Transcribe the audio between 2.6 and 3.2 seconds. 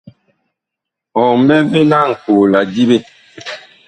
diɓe?